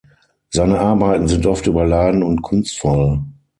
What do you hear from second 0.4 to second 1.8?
Seine Arbeiten sind oft